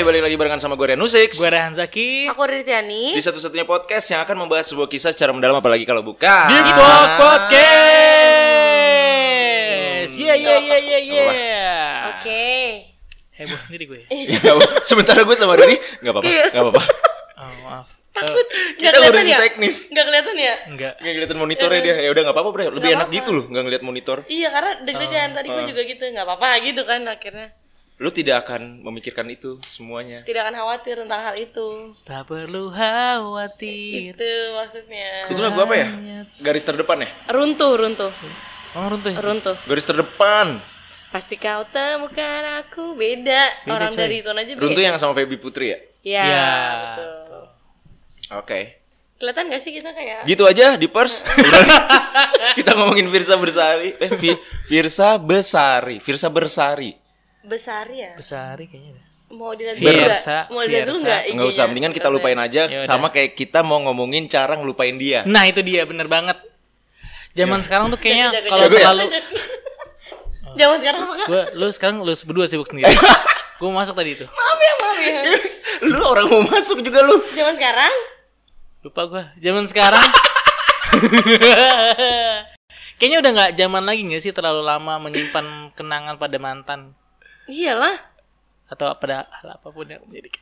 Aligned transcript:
Hai, 0.00 0.08
balik 0.08 0.24
lagi 0.24 0.32
barengan 0.32 0.56
sama 0.56 0.80
gue 0.80 0.86
Rian 0.88 0.96
Nusix. 0.96 1.36
Gue 1.36 1.52
Rehan 1.52 1.76
Zaki. 1.76 2.24
Aku 2.32 2.40
Ritiani. 2.40 3.12
Di 3.12 3.20
satu-satunya 3.20 3.68
podcast 3.68 4.08
yang 4.08 4.24
akan 4.24 4.32
membahas 4.32 4.72
sebuah 4.72 4.88
kisah 4.88 5.12
secara 5.12 5.28
mendalam 5.28 5.52
apalagi 5.52 5.84
kalau 5.84 6.00
bukan. 6.00 6.48
Di 6.48 6.72
Podcast. 7.20 7.68
Iya 10.16 10.40
iya 10.40 10.56
iya 10.56 10.78
iya 10.80 10.98
iya 11.04 11.28
Oke. 12.16 12.48
Heboh 13.36 13.60
sendiri 13.60 13.84
gue. 13.84 14.08
Ya, 14.40 14.56
Sementara 14.88 15.20
gue 15.20 15.36
sama 15.36 15.60
Dodi 15.60 15.76
Gak 15.76 16.16
apa-apa, 16.16 16.24
Iya. 16.24 16.44
gak 16.48 16.62
apa-apa. 16.64 16.82
Oh 17.36 17.52
maaf. 17.60 17.86
Takut. 18.16 18.46
Kita 18.80 18.96
Nggak 18.96 19.04
kelihatan 19.04 19.28
ya? 19.28 19.36
teknis. 19.36 19.76
Nggak 19.92 20.04
kelihatan 20.08 20.32
ya? 20.40 20.54
Enggak 20.64 20.92
Nggak 20.96 21.12
ngeliatin 21.12 21.36
monitornya 21.36 21.80
dia. 21.84 22.00
Ya 22.00 22.08
udah 22.08 22.22
gak 22.24 22.32
apa-apa 22.40 22.50
bre. 22.56 22.72
Lebih 22.72 22.80
Nggak 22.80 22.96
enak 22.96 23.04
apa-apa. 23.04 23.18
gitu 23.20 23.36
loh 23.36 23.44
Gak 23.52 23.64
ngeliat 23.68 23.84
monitor. 23.84 24.24
Iya 24.32 24.48
karena 24.48 24.72
deg-degan. 24.80 25.36
Tadi 25.36 25.48
gue 25.52 25.64
juga 25.68 25.82
gitu 25.84 26.08
nggak 26.08 26.24
apa-apa 26.24 26.48
gitu 26.64 26.88
kan 26.88 27.04
akhirnya 27.04 27.59
Lu 28.00 28.08
tidak 28.08 28.48
akan 28.48 28.80
memikirkan 28.80 29.28
itu 29.28 29.60
semuanya 29.68 30.24
tidak 30.24 30.48
akan 30.48 30.56
khawatir 30.56 31.04
tentang 31.04 31.20
hal 31.20 31.36
itu. 31.36 31.92
Tak 32.08 32.24
perlu 32.24 32.72
khawatir 32.72 34.16
Itu 34.16 34.30
maksudnya. 34.56 35.28
Itu 35.28 35.36
lagu 35.44 35.60
apa 35.60 35.74
ya? 35.76 35.88
Garis 36.40 36.64
terdepan 36.64 37.04
ya? 37.04 37.08
Runtuh 37.28 37.76
runtuh 37.76 38.08
Oh 38.72 38.88
runtuh 38.88 39.12
ya? 39.12 39.20
runtuh. 39.20 39.56
Garis 39.68 39.84
terdepan 39.84 40.64
Pasti 41.12 41.36
kau 41.36 41.60
temukan 41.68 42.64
aku 42.64 42.96
beda. 42.96 43.68
Beda, 43.68 43.68
Orang 43.68 43.92
coy. 43.92 44.00
dari 44.00 44.24
itu 44.24 44.32
aja 44.32 44.52
beda. 44.56 44.62
Runtuh 44.64 44.80
yang 44.80 44.96
sama 44.96 45.12
Feby 45.12 45.36
Putri 45.36 45.76
ya? 45.76 45.78
Iya. 46.00 46.24
Ya. 46.24 46.48
betul. 46.96 47.42
Oke 48.40 48.60
Kelihatan 49.20 49.52
gak 49.52 49.60
sih 49.60 49.76
kita 49.76 49.92
kayak 49.92 50.24
Gitu 50.24 50.48
aja 50.48 50.80
di 50.80 50.88
pers. 50.88 51.20
Kita 52.56 52.72
ngomongin 52.80 53.12
Firsa 53.12 53.36
Bersari 53.36 53.92
Eh 54.00 54.08
Firsa 54.64 55.20
Besari 55.20 56.00
Firsa 56.00 56.32
Bersari 56.32 56.96
besar 57.42 57.88
ya? 57.88 58.12
Besari 58.14 58.66
kayaknya. 58.66 59.00
Mau 59.30 59.54
dilihat 59.54 59.78
dulu 59.78 59.86
nggak? 59.86 60.02
Fiersa, 60.10 60.38
Mau 60.48 60.60
dilihat 60.60 60.86
dulu 60.86 60.96
Fiersa. 60.96 61.06
nggak? 61.06 61.22
Nggak 61.30 61.48
usah, 61.48 61.64
mendingan 61.64 61.92
kita 61.94 62.08
lupain 62.08 62.34
aja 62.34 62.62
Yaudah. 62.66 62.82
Sama 62.82 63.08
kayak 63.08 63.32
kita 63.32 63.62
mau 63.62 63.78
ngomongin 63.80 64.26
cara 64.26 64.58
ngelupain 64.58 64.98
dia 64.98 65.22
Nah 65.22 65.46
itu 65.46 65.62
dia 65.62 65.86
bener 65.86 66.10
banget 66.10 66.34
Zaman 67.30 67.62
sekarang 67.62 67.94
tuh 67.94 67.96
kayaknya 67.96 68.34
kalau 68.44 68.66
ya? 68.66 68.74
terlalu 68.74 69.02
Jangan 70.58 70.78
sekarang 70.82 71.00
apa 71.06 71.14
kak? 71.14 71.26
gue 71.30 71.42
lu 71.54 71.66
sekarang 71.70 71.96
lu 72.02 72.10
berdua 72.10 72.50
sibuk 72.50 72.66
sendiri 72.66 72.90
gue 73.62 73.70
masuk 73.70 73.94
tadi 73.94 74.18
itu 74.18 74.26
Maaf 74.26 74.58
ya, 74.58 74.72
maaf 74.76 74.98
ya. 74.98 75.20
Lu 75.86 76.00
orang 76.02 76.26
mau 76.26 76.42
masuk 76.42 76.82
juga 76.82 77.00
lu 77.00 77.22
Zaman 77.30 77.54
sekarang 77.54 77.92
lupa 78.80 79.02
gue 79.06 79.22
zaman 79.38 79.64
sekarang 79.68 80.08
kayaknya 82.96 83.18
udah 83.20 83.30
nggak 83.30 83.50
zaman 83.54 83.82
lagi 83.84 84.00
nggak 84.02 84.22
sih 84.22 84.32
terlalu 84.32 84.64
lama 84.64 84.96
menyimpan 84.98 85.46
kenangan 85.72 86.16
pada 86.16 86.36
mantan 86.36 86.92
Iyalah. 87.50 87.96
atau 88.66 88.86
pada 88.94 89.26
hal 89.28 89.48
apa 89.52 89.66
pun 89.66 89.82
yang 89.82 89.98
menjadi 90.04 90.30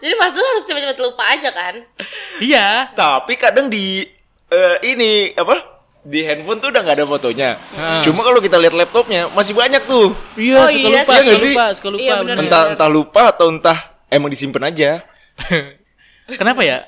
Jadi 0.00 0.14
pas 0.14 0.30
dulu 0.30 0.40
harus 0.42 0.64
cepet-cepet 0.64 0.98
lupa 0.98 1.24
aja 1.26 1.50
kan? 1.50 1.74
iya 2.38 2.88
Tapi 2.90 3.32
kadang 3.34 3.68
di 3.68 4.04
eh, 4.48 4.76
Ini 4.82 5.10
apa 5.34 5.72
di 6.00 6.20
handphone 6.20 6.56
tuh 6.58 6.68
udah 6.68 6.80
nggak 6.80 6.96
ada 6.98 7.06
fotonya. 7.06 7.56
Hmm. 7.72 8.00
Cuma 8.02 8.20
kalau 8.20 8.36
kita 8.38 8.56
lihat 8.58 8.72
laptopnya 8.72 9.28
masih 9.30 9.52
banyak 9.52 9.80
tuh. 9.82 10.12
iya 10.34 10.56
Oh, 10.58 10.68
suka 10.68 10.76
iya 10.78 10.88
lupa 10.90 11.00
suka 11.02 11.12
Iya 11.14 11.22
nggak 11.22 11.40
sih? 11.40 11.52
lupa 11.52 11.66
suka 11.72 11.88
lupa 11.90 12.02
Iya, 12.02 12.12
bener. 12.14 12.24
bener. 12.26 12.42
Entah 12.42 12.62
entah 12.70 12.90
lupa 12.90 13.22
atau 13.26 13.46
entah 13.50 13.78
emang 14.08 14.28
disimpan 14.28 14.64
aja. 14.66 14.90
kenapa 16.40 16.60
ya 16.62 16.78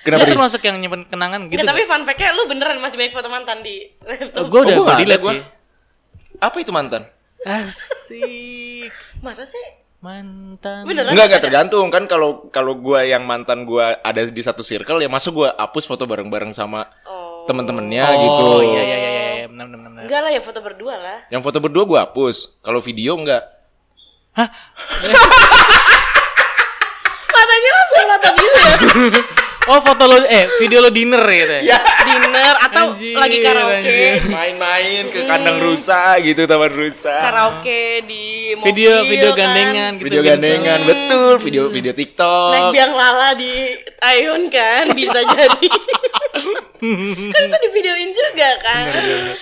Kenapa? 0.00 0.20
Lu 0.20 0.26
Di? 0.26 0.32
termasuk 0.32 0.60
yang 0.60 0.76
nyimpen 0.76 1.02
kenangan 1.06 1.48
gitu 1.48 1.56
Nggak, 1.56 1.70
tapi 1.70 1.82
fun 1.84 2.02
fact-nya 2.04 2.30
lu 2.30 2.42
beneran 2.44 2.76
masih 2.76 2.96
banyak 2.96 3.12
foto 3.12 3.26
mantan 3.26 3.58
di 3.60 3.74
laptop. 4.00 4.44
gue 4.44 4.60
udah 4.60 4.74
Oh, 4.74 4.76
gua 4.76 4.76
gue 4.76 4.84
nggak 4.84 4.94
ada, 4.94 5.02
delete 5.02 5.22
gua. 5.22 5.32
sih 5.32 5.40
Apa 6.38 6.56
itu 6.58 6.70
mantan? 6.70 7.02
Asik 7.44 8.90
Masa 9.20 9.44
sih? 9.44 9.62
mantan 10.00 10.84
Beneran? 10.84 11.16
Enggak 11.16 11.26
enggak 11.32 11.42
tergantung 11.44 11.88
kan 11.88 12.04
kalau 12.04 12.52
kalau 12.52 12.76
gua 12.76 13.08
yang 13.08 13.24
mantan 13.24 13.64
gua 13.64 13.96
ada 14.04 14.20
di 14.20 14.42
satu 14.44 14.60
circle 14.60 15.00
ya 15.00 15.08
masa 15.08 15.32
gua 15.32 15.56
hapus 15.56 15.88
foto 15.88 16.04
bareng-bareng 16.04 16.52
sama 16.52 16.84
Oh. 17.04 17.44
temen-temennya 17.44 18.04
oh 18.04 18.16
gitu. 18.20 18.44
iya 18.68 18.82
iya 18.84 18.96
iya 18.96 19.10
iya 19.36 19.46
benar 19.48 19.68
benar 19.68 19.80
benar 19.84 20.02
Enggak 20.04 20.20
lah 20.20 20.30
ya 20.32 20.40
foto 20.40 20.60
berdua 20.60 20.94
lah. 20.96 21.18
Yang 21.28 21.42
foto 21.44 21.58
berdua 21.60 21.84
gua 21.84 21.98
hapus. 22.04 22.52
Kalau 22.60 22.80
video 22.80 23.16
enggak. 23.16 23.44
Matanya 27.32 27.70
langsung 27.72 28.06
mata 28.08 28.28
gitu 28.32 28.58
ya. 28.60 28.74
oh 29.66 29.80
foto 29.80 30.04
lo 30.04 30.16
eh 30.22 30.44
video 30.58 30.78
lo 30.78 30.88
dinner 30.88 31.22
gitu 31.22 31.56
ya 31.62 31.78
Dinner 32.04 32.54
atau 32.60 32.92
Anjir, 32.92 33.16
lagi 33.16 33.38
karaoke. 33.40 34.28
Main-main 34.28 35.08
ke 35.08 35.24
kandang 35.24 35.56
rusa 35.58 36.20
gitu 36.20 36.44
taman 36.44 36.68
rusa. 36.70 37.16
Karaoke 37.18 38.04
di 38.04 38.24
mobil 38.54 38.76
video 38.76 38.92
video 39.02 39.30
kan. 39.30 39.38
gandengan 39.40 39.92
gitu 39.94 40.04
Video 40.04 40.20
gandengan 40.22 40.78
betul, 40.84 41.32
video 41.40 41.62
video 41.66 41.92
Naik 41.92 42.00
TikTok. 42.04 42.70
biang 42.70 42.92
lala 42.92 43.32
di 43.32 43.52
Ion 44.14 44.42
kan 44.48 44.84
bisa 44.92 45.16
jadi. 45.24 45.68
kan 47.32 47.42
itu 47.42 47.56
di 47.58 47.70
videoin 47.72 48.10
juga 48.12 48.48
kan. 48.60 48.84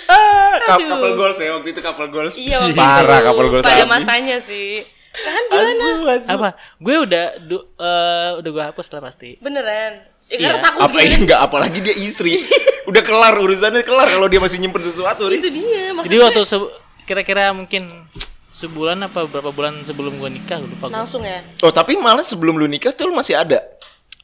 Ah, 0.06 0.54
kap- 0.62 0.78
Aduh. 0.78 0.88
couple 0.88 1.12
goals 1.16 1.38
ya 1.40 1.50
waktu 1.52 1.68
itu 1.68 1.80
couple 1.82 2.08
goals. 2.08 2.34
Iya 2.36 2.56
waktu 2.62 2.78
Parah 2.78 3.18
itu, 3.18 3.26
couple 3.26 3.48
goals. 3.50 3.64
Pada 3.66 3.74
habis. 3.76 3.90
masanya 3.90 4.38
sih. 4.44 4.86
Kan 5.12 5.42
gimana? 5.44 5.68
Asu, 5.68 5.88
asu. 6.08 6.28
apa 6.30 6.48
gue 6.78 6.96
udah 6.96 7.24
du- 7.42 7.68
eh, 7.74 8.30
udah 8.38 8.50
gue 8.50 8.64
hapus 8.64 8.86
lah 8.88 9.00
pasti 9.02 9.36
Beneran. 9.36 10.11
Ya, 10.24 10.34
Iya. 10.34 10.46
karena 10.48 10.60
takut 10.62 10.80
Apa 10.80 10.92
gitu. 10.94 11.04
ini 11.04 11.16
enggak 11.22 11.40
apalagi 11.40 11.78
dia 11.80 11.94
istri. 11.94 12.32
Udah 12.90 13.00
kelar 13.00 13.34
urusannya 13.36 13.82
kelar 13.82 14.08
kalau 14.08 14.26
dia 14.26 14.38
masih 14.38 14.58
nyimpen 14.58 14.80
sesuatu 14.80 15.26
nih. 15.26 15.38
Itu 15.38 15.48
dia 15.50 15.90
maksudnya. 15.90 16.08
jadi 16.08 16.16
waktu 16.22 16.40
se- 16.42 16.72
kira-kira 17.02 17.50
mungkin 17.50 18.06
sebulan 18.50 19.00
apa 19.02 19.24
berapa 19.24 19.48
bulan 19.48 19.80
sebelum 19.82 20.16
gue 20.16 20.30
nikah 20.30 20.56
gue 20.56 20.68
lupa 20.68 20.86
gua. 20.86 20.96
langsung 20.98 21.22
ya. 21.22 21.40
Oh, 21.60 21.68
tapi 21.68 21.94
malah 21.94 22.22
sebelum 22.22 22.54
lu 22.54 22.64
nikah 22.64 22.90
tuh 22.90 23.06
lu 23.06 23.14
masih 23.14 23.34
ada 23.34 23.60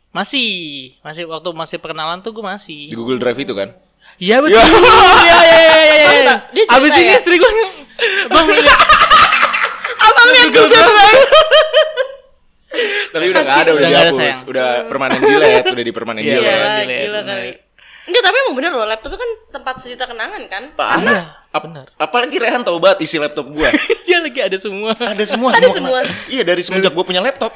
masih 0.08 0.48
masih 0.98 1.24
waktu 1.24 1.48
masih 1.50 1.76
perkenalan 1.76 2.18
tuh 2.18 2.30
gue 2.30 2.40
masih 2.40 2.88
di 2.88 2.96
Google 2.96 3.16
Drive 3.16 3.36
itu 3.38 3.52
kan? 3.52 3.76
iya 4.16 4.40
betul 4.40 4.56
Ya. 4.56 4.64
iya 4.64 5.38
iya 5.38 5.58
iya 5.60 5.60
iya 5.60 6.10
iya 6.16 6.34
cerita 6.48 6.74
abis 6.74 6.92
ini 6.94 7.04
ya? 7.04 7.14
istri 7.14 7.34
gue 7.36 7.50
bang 8.32 8.46
lihat 8.48 8.80
Abang 9.98 10.28
lihat 10.28 10.48
Google 10.48 10.64
Google 10.66 10.88
Drive. 10.88 11.24
Tapi 13.08 13.24
udah 13.26 13.42
enggak 13.42 13.58
ada, 13.58 13.70
udah, 13.70 13.80
Udah 13.80 13.88
ada, 13.88 14.00
dihapus. 14.04 14.18
sayang. 14.18 14.40
Udah 14.44 14.68
permanen 14.84 15.18
delete, 15.18 15.66
udah 15.68 15.84
di 15.84 15.92
permanen 15.92 16.20
Iya, 16.20 16.34
delete. 16.34 16.44
bener. 16.44 16.58
Gila, 16.58 16.76
delete, 16.78 17.00
gila 17.00 17.18
bener. 17.18 17.28
kali. 17.34 17.52
Enggak, 18.08 18.22
tapi 18.22 18.36
emang 18.38 18.54
bener 18.54 18.72
loh, 18.72 18.86
laptopnya 18.86 19.18
kan 19.18 19.30
tempat 19.50 19.74
sejuta 19.78 20.04
kenangan 20.04 20.42
kan? 20.46 20.62
Parah. 20.72 21.00
Iya, 21.02 21.22
Ap- 21.50 21.64
benar. 21.64 21.86
apalagi 21.94 22.36
Rehan 22.36 22.62
tahu 22.62 22.76
banget 22.78 23.04
isi 23.04 23.16
laptop 23.16 23.46
gua. 23.46 23.68
dia 24.08 24.18
lagi 24.18 24.40
ada 24.42 24.56
semua 24.56 24.92
ada 24.94 25.24
semua 25.24 25.50
Ada 25.50 25.68
semua. 25.70 25.98
Iya, 26.26 26.42
dari 26.42 26.60
semenjak 26.60 26.92
gua 26.92 27.04
punya 27.04 27.20
laptop. 27.20 27.52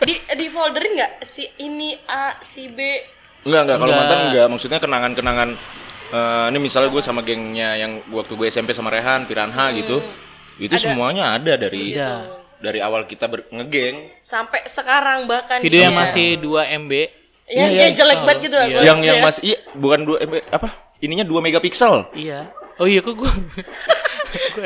Di 0.00 0.20
di 0.30 0.46
folderin 0.48 0.92
nggak 0.94 1.12
si 1.22 1.44
ini 1.58 1.96
A, 2.02 2.36
si 2.40 2.68
B. 2.68 2.80
Enggak, 3.44 3.60
enggak. 3.62 3.76
Kalau 3.78 3.92
mantan 3.94 4.18
enggak. 4.26 4.46
Maksudnya 4.46 4.78
kenangan-kenangan 4.78 5.48
eh, 6.10 6.46
ini 6.48 6.58
misalnya 6.58 6.88
gue 6.88 7.00
sama 7.00 7.20
gengnya 7.20 7.74
yang 7.74 7.92
waktu 8.08 8.32
gue 8.34 8.46
SMP 8.46 8.72
sama 8.72 8.88
Rehan, 8.88 9.24
Piranha 9.24 9.68
gitu. 9.74 10.00
Itu 10.56 10.76
semuanya 10.76 11.34
ada 11.34 11.56
dari 11.58 11.92
Iya. 11.92 12.43
Dari 12.64 12.80
awal 12.80 13.04
kita 13.04 13.28
ber- 13.28 13.44
ngegeng. 13.46 14.08
Sampai 14.20 14.64
sekarang 14.64 15.28
bahkan 15.28 15.60
video 15.60 15.84
yang 15.84 15.94
masih 15.94 16.40
2 16.40 16.80
MB 16.80 16.92
yang 17.46 17.68
Iya, 17.68 17.76
kayak 17.76 17.84
iya. 17.86 17.94
jelek 17.94 18.20
banget 18.24 18.38
gitu. 18.42 18.56
Iya. 18.56 18.66
gua 18.66 18.82
yang 18.82 18.98
yang 19.04 19.18
ya. 19.20 19.22
masih 19.22 19.42
iya, 19.44 19.58
bukan 19.76 20.00
2 20.02 20.24
MB 20.24 20.34
apa? 20.48 20.68
Ininya 20.98 21.22
2 21.22 21.38
megapiksel. 21.38 22.08
iya 22.16 22.48
oh 22.74 22.86
iya 22.86 22.98
kok 22.98 23.14
gue 23.14 23.30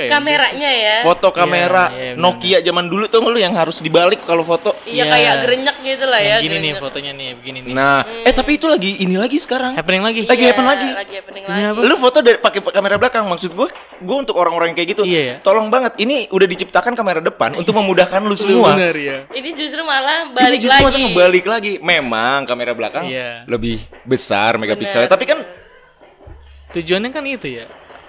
kameranya 0.09 0.71
ya. 0.71 0.95
Foto 1.01 1.29
kamera 1.31 1.91
iya, 1.91 2.13
benar. 2.13 2.21
Nokia 2.21 2.59
zaman 2.61 2.85
dulu 2.87 3.05
tuh 3.07 3.21
lu 3.21 3.37
yang 3.37 3.53
harus 3.53 3.79
dibalik 3.79 4.23
kalau 4.23 4.43
foto. 4.43 4.75
Iya 4.83 4.97
Iya. 4.99 5.05
kayak 5.09 5.35
gerenyek 5.43 5.77
gitu 5.81 6.05
lah 6.05 6.21
ya. 6.21 6.37
gini 6.39 6.57
nih 6.59 6.73
fotonya 6.77 7.13
nih 7.13 7.29
begini 7.35 7.59
nih 7.61 7.73
Nah, 7.73 8.03
eh 8.23 8.31
tapi 8.31 8.57
itu 8.57 8.67
lagi 8.67 8.99
ini 8.99 9.15
lagi 9.15 9.37
sekarang. 9.37 9.75
happening 9.75 10.01
lagi 10.01 10.21
Lagi 10.25 10.41
Iya, 10.41 10.51
happen 10.51 10.67
lagi. 10.67 10.89
Lagi 10.91 11.15
happening 11.15 11.45
Ini 11.45 11.63
lagi. 11.73 11.85
Lu 11.85 11.95
foto 11.97 12.19
dari 12.19 12.39
pakai 12.39 12.61
kamera 12.63 12.97
belakang 12.97 13.25
maksud 13.25 13.51
gue, 13.51 13.69
gue 13.99 14.17
untuk 14.19 14.35
orang-orang 14.35 14.71
yang 14.71 14.77
kayak 14.77 14.91
gitu, 14.91 15.03
Iya, 15.03 15.21
ya. 15.21 15.35
tolong 15.41 15.69
banget. 15.69 15.97
Ini 15.97 16.29
udah 16.29 16.47
diciptakan 16.47 16.93
kamera 16.93 17.21
depan 17.21 17.55
untuk 17.55 17.73
memudahkan 17.73 18.21
lu 18.21 18.35
semua. 18.35 18.73
bener 18.73 18.95
ya 18.95 19.17
Ini 19.31 19.49
justru 19.53 19.83
malah 19.83 20.25
Ini 20.25 20.35
balik 20.35 20.59
justru 20.59 20.75
lagi. 20.75 20.87
masa 20.87 20.99
ngebalik 20.99 21.45
lagi. 21.45 21.73
Memang 21.79 22.45
kamera 22.45 22.73
belakang 22.73 23.05
Iya. 23.05 23.45
lebih 23.45 23.79
besar 24.03 24.57
megapikselnya, 24.57 25.07
tapi 25.07 25.25
kan 25.25 25.39
tujuannya 26.71 27.11
kan 27.11 27.25
itu 27.25 27.49
ya 27.55 27.67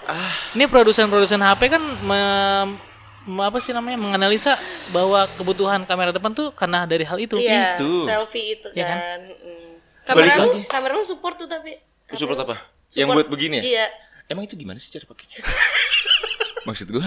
ah 0.09 0.33
ini 0.51 0.65
produsen-produsen 0.65 1.37
HP 1.37 1.61
kan 1.69 1.77
me- 2.01 2.77
me- 3.23 3.45
apa 3.45 3.57
sih 3.57 3.69
namanya 3.69 3.95
menganalisa 3.95 4.57
bahwa 4.89 5.29
kebutuhan 5.33 5.83
kamera 5.83 6.09
depan 6.09 6.31
tuh 6.31 6.49
karena 6.51 6.83
dari 6.83 7.05
hal 7.05 7.15
itu 7.15 7.37
Iya, 7.37 7.77
Itu. 7.77 8.03
selfie 8.03 8.57
itu 8.57 8.67
Iya 8.73 8.85
kan? 8.85 8.97
kan. 8.97 9.19
Mm. 9.37 9.69
Balik 10.09 10.09
Kamera 10.09 10.33
lu, 10.35 10.49
lagi. 10.49 10.61
kamera 10.65 10.93
lu 10.93 11.03
support 11.03 11.35
tuh 11.35 11.45
tapi. 11.45 11.77
support 12.11 12.33
apa? 12.35 12.57
Support. 12.57 12.97
Yang 12.97 13.07
buat 13.13 13.27
begini 13.29 13.55
ya? 13.55 13.63
Iya. 13.63 13.85
Emang 14.27 14.43
itu 14.43 14.53
gimana 14.53 14.77
sih 14.77 14.89
cara 14.89 15.05
pakainya? 15.05 15.37
Maksud 16.67 16.89
gue? 16.89 17.05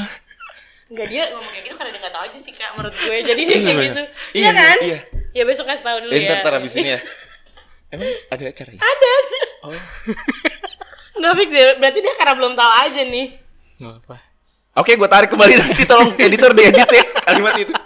Enggak 0.86 1.06
dia 1.08 1.22
ngomong 1.30 1.50
kayak 1.50 1.64
gitu 1.64 1.74
karena 1.74 1.90
dia 1.90 2.00
nggak 2.00 2.14
tahu 2.14 2.24
aja 2.24 2.38
sih 2.38 2.52
kak 2.52 2.70
menurut 2.72 2.94
gue. 2.94 3.16
Jadi 3.24 3.40
dia 3.42 3.58
kayak 3.58 3.78
gitu. 3.80 4.02
iya, 4.32 4.38
Iya 4.38 4.50
kan? 4.52 4.76
iya. 4.80 4.98
Ya 5.32 5.42
besok 5.42 5.66
kasih 5.66 5.82
tahu 5.82 5.98
dulu 6.00 6.12
Eh, 6.12 6.20
ya. 6.20 6.28
ntar, 6.28 6.38
ntar 6.44 6.54
abis 6.58 6.72
ini 6.76 6.90
ya. 6.90 7.00
Emang 7.92 8.08
ada 8.28 8.42
acara 8.46 8.70
ya? 8.70 8.80
Ada. 8.80 9.08
ada. 9.10 9.40
Oh. 9.62 9.72
Nggak 11.22 11.34
fix 11.38 11.48
ya. 11.54 11.68
Berarti 11.78 11.98
dia 12.02 12.14
karena 12.18 12.34
belum 12.34 12.52
tahu 12.58 12.70
aja 12.82 13.00
nih. 13.06 13.26
Nggak 13.78 13.96
apa 14.02 14.16
Oke, 14.72 14.96
gue 14.96 15.04
tarik 15.04 15.28
kembali 15.28 15.52
nanti 15.60 15.84
tolong 15.84 16.16
editor 16.16 16.56
diedit 16.56 16.88
ya 16.88 17.04
kalimat 17.28 17.60
itu. 17.60 17.76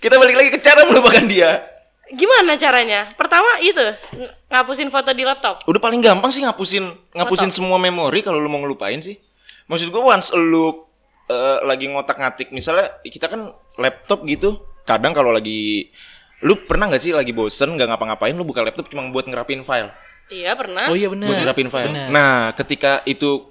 Kita 0.00 0.16
balik 0.16 0.36
lagi 0.40 0.50
ke 0.56 0.60
cara 0.64 0.88
melupakan 0.88 1.20
dia. 1.28 1.68
Gimana 2.08 2.56
caranya? 2.56 3.12
Pertama 3.12 3.60
itu 3.60 3.84
ng- 4.16 4.32
ngapusin 4.48 4.88
foto 4.88 5.12
di 5.12 5.20
laptop. 5.20 5.60
Udah 5.68 5.76
paling 5.76 6.00
gampang 6.00 6.32
sih 6.32 6.40
ngapusin 6.40 6.96
ngapusin 7.12 7.52
semua 7.52 7.76
memori 7.76 8.24
kalau 8.24 8.40
lu 8.40 8.48
mau 8.48 8.56
ngelupain 8.64 9.04
sih. 9.04 9.20
Maksud 9.68 9.92
gua 9.92 10.16
once 10.16 10.32
lu 10.32 10.88
eh, 11.28 11.58
lagi 11.68 11.92
ngotak-ngatik 11.92 12.56
misalnya 12.56 12.96
kita 13.04 13.28
kan 13.28 13.52
laptop 13.76 14.24
gitu. 14.24 14.56
Kadang 14.88 15.12
kalau 15.12 15.28
lagi 15.28 15.92
lu 16.40 16.56
pernah 16.64 16.88
nggak 16.88 17.02
sih 17.04 17.12
lagi 17.12 17.36
bosen 17.36 17.76
nggak 17.76 17.84
ngapa-ngapain 17.92 18.32
lu 18.32 18.48
buka 18.48 18.64
laptop 18.64 18.88
cuma 18.88 19.12
buat 19.12 19.28
ngerapin 19.28 19.60
file. 19.60 19.92
Iya 20.26 20.58
pernah. 20.58 20.90
Oh 20.90 20.96
iya 20.98 21.06
benar. 21.06 21.28
buat 21.30 21.38
ngerapin 21.46 21.68
file. 21.70 21.86
Benar. 21.90 22.08
Nah, 22.10 22.34
ketika 22.58 23.02
itu 23.06 23.46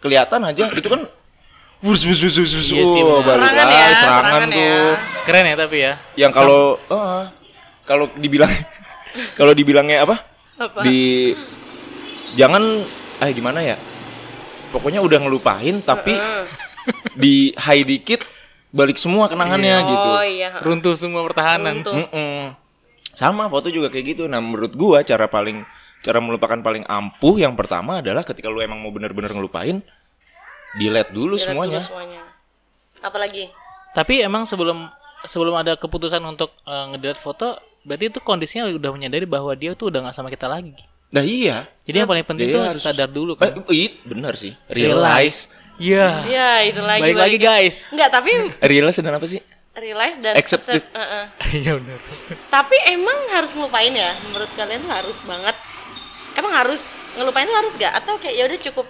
kelihatan 0.00 0.40
aja 0.44 0.68
itu 0.68 0.88
kan 0.88 1.08
wus 1.80 2.04
wus 2.04 2.20
wus 2.20 2.36
wus 2.36 2.52
wus. 2.60 2.68
Iya 2.72 2.84
sih, 2.84 3.00
oh, 3.04 3.24
balik 3.24 3.40
Serangan 3.40 3.66
ya, 3.68 3.86
serangan 3.96 4.24
serangan 4.24 4.48
tuh. 4.48 4.60
ya. 4.60 4.80
Keren 5.24 5.44
ya 5.44 5.56
tapi 5.56 5.76
ya. 5.80 5.92
Yang 6.16 6.32
kalau 6.36 6.62
eh, 6.76 7.24
kalau 7.88 8.06
dibilang 8.20 8.52
kalau 9.38 9.52
dibilangnya 9.56 10.04
apa? 10.04 10.16
Apa? 10.60 10.80
Di 10.84 11.32
jangan 12.36 12.84
eh 13.24 13.32
gimana 13.32 13.60
ya? 13.64 13.76
Pokoknya 14.70 15.00
udah 15.00 15.18
ngelupain 15.24 15.80
tapi 15.80 16.14
Heeh. 16.20 16.44
di 17.22 17.56
high 17.56 17.84
dikit 17.84 18.20
balik 18.70 19.00
semua 19.00 19.26
kenangannya 19.32 19.76
gitu. 19.88 20.08
Oh 20.20 20.24
iya. 20.24 20.52
Runtuh 20.60 20.94
semua 21.00 21.24
pertahanan. 21.24 21.80
Runtuh. 21.80 21.96
Mm-mm. 21.96 22.54
Sama 23.16 23.48
foto 23.50 23.72
juga 23.72 23.88
kayak 23.88 24.14
gitu. 24.16 24.24
Nah, 24.30 24.38
menurut 24.38 24.72
gua 24.76 25.02
cara 25.02 25.26
paling 25.26 25.64
cara 26.00 26.18
melupakan 26.18 26.56
paling 26.56 26.84
ampuh 26.84 27.36
yang 27.36 27.52
pertama 27.52 28.00
adalah 28.00 28.22
ketika 28.22 28.48
lu 28.48 28.58
emang 28.58 28.78
mau 28.78 28.88
bener-bener 28.88 29.30
ngelupain 29.30 29.84
delete 30.72 31.10
dulu 31.10 31.34
Dilihat 31.34 31.46
semuanya. 31.46 31.78
dulu 31.78 31.88
semuanya. 31.88 32.22
Apalagi? 33.00 33.44
Tapi 33.90 34.20
emang 34.20 34.44
sebelum 34.44 34.86
sebelum 35.22 35.54
ada 35.54 35.74
keputusan 35.74 36.22
untuk 36.22 36.54
eh, 36.62 36.84
ngedelete 36.88 37.18
foto, 37.18 37.54
berarti 37.82 38.08
itu 38.08 38.18
kondisinya 38.18 38.68
udah 38.68 38.90
menyadari 38.90 39.24
bahwa 39.24 39.52
dia 39.52 39.74
tuh 39.74 39.90
udah 39.90 40.04
nggak 40.04 40.14
sama 40.14 40.28
kita 40.28 40.46
lagi. 40.46 40.72
Nah, 41.10 41.20
iya. 41.20 41.66
Jadi 41.82 41.96
yang 41.96 42.06
paling 42.06 42.22
penting 42.22 42.46
Dia 42.46 42.54
tuh 42.54 42.62
harus- 42.64 42.80
sadar 42.80 43.10
dulu 43.10 43.34
Eh, 43.34 43.50
kan. 43.50 43.66
it, 43.68 43.98
bener 44.04 44.38
sih. 44.38 44.54
Realize. 44.68 45.50
Iya. 45.74 46.06
Ya 46.24 46.50
itu 46.62 46.78
lagi. 46.78 47.02
Baik 47.02 47.18
lagi 47.18 47.36
guys. 47.36 47.82
Enggak, 47.90 48.08
tapi 48.10 48.30
Realize 48.62 48.96
dan 48.96 49.14
apa 49.14 49.26
sih? 49.26 49.42
realize 49.72 50.18
dan 50.18 50.36
Accept. 50.36 50.66
Heeh. 50.68 51.24
Iya 51.56 51.72
benar. 51.74 51.98
Tapi 52.46 52.76
emang 52.86 53.16
harus 53.32 53.54
ngelupain 53.54 53.90
ya? 53.90 54.12
Menurut 54.22 54.50
kalian 54.52 54.84
harus 54.84 55.16
banget. 55.24 55.56
Emang 56.40 56.56
harus 56.56 56.80
ngelupain 57.20 57.44
tuh 57.44 57.52
harus 57.52 57.72
gak? 57.76 57.92
Atau 58.00 58.16
kayak 58.16 58.34
ya 58.34 58.44
udah 58.48 58.60
cukup 58.72 58.86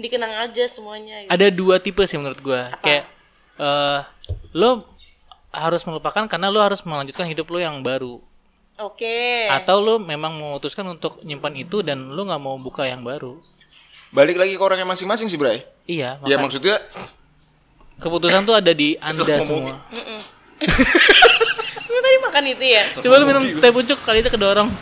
dikenang 0.00 0.32
aja 0.48 0.64
semuanya 0.72 1.28
gitu. 1.28 1.30
Ada 1.30 1.46
dua 1.52 1.76
tipe 1.76 2.00
sih 2.08 2.16
menurut 2.16 2.40
gua. 2.40 2.72
Apa? 2.72 2.80
Kayak 2.80 3.04
eh 3.60 4.00
lo 4.56 4.88
harus 5.52 5.84
melupakan 5.84 6.24
karena 6.24 6.48
lo 6.48 6.64
harus 6.64 6.80
melanjutkan 6.80 7.28
hidup 7.28 7.52
lo 7.52 7.60
yang 7.60 7.84
baru. 7.84 8.24
Oke. 8.80 9.52
Atau 9.52 9.84
lo 9.84 10.00
memang 10.00 10.32
memutuskan 10.32 10.88
untuk 10.88 11.20
nyimpan 11.20 11.52
itu 11.60 11.84
dan 11.84 12.08
lo 12.16 12.24
nggak 12.24 12.40
mau 12.40 12.56
buka 12.56 12.88
yang 12.88 13.04
baru. 13.04 13.36
Balik 14.12 14.40
lagi 14.40 14.56
ke 14.56 14.62
orangnya 14.64 14.88
masing-masing 14.88 15.28
sih, 15.28 15.40
Bray. 15.40 15.64
Iya, 15.88 16.20
Ya 16.24 16.36
maka 16.36 16.44
maksudnya 16.48 16.84
keputusan 18.00 18.44
tuh 18.48 18.56
ada 18.56 18.72
di 18.72 18.96
anda 19.04 19.40
semua. 19.44 19.76
Lu 21.92 21.98
tadi 22.00 22.16
makan 22.24 22.44
itu 22.48 22.64
ya? 22.64 22.82
Coba 22.96 23.20
lo 23.20 23.24
minum 23.28 23.44
teh 23.60 23.72
pucuk 23.72 24.00
kali 24.04 24.24
itu 24.24 24.32
kedorong. 24.32 24.72